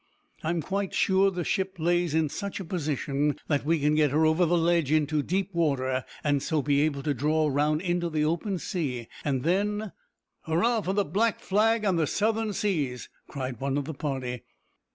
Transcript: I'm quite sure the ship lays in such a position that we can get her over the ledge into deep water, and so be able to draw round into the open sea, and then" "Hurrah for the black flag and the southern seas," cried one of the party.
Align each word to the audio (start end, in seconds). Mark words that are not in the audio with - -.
I'm 0.43 0.63
quite 0.63 0.95
sure 0.95 1.29
the 1.29 1.43
ship 1.43 1.75
lays 1.77 2.15
in 2.15 2.27
such 2.27 2.59
a 2.59 2.65
position 2.65 3.35
that 3.47 3.63
we 3.63 3.77
can 3.77 3.93
get 3.93 4.09
her 4.09 4.25
over 4.25 4.47
the 4.47 4.57
ledge 4.57 4.91
into 4.91 5.21
deep 5.21 5.53
water, 5.53 6.03
and 6.23 6.41
so 6.41 6.63
be 6.63 6.81
able 6.81 7.03
to 7.03 7.13
draw 7.13 7.47
round 7.49 7.81
into 7.83 8.09
the 8.09 8.25
open 8.25 8.57
sea, 8.57 9.09
and 9.23 9.43
then" 9.43 9.91
"Hurrah 10.47 10.81
for 10.81 10.93
the 10.93 11.05
black 11.05 11.39
flag 11.39 11.83
and 11.83 11.99
the 11.99 12.07
southern 12.07 12.51
seas," 12.51 13.09
cried 13.27 13.59
one 13.59 13.77
of 13.77 13.85
the 13.85 13.93
party. 13.93 14.41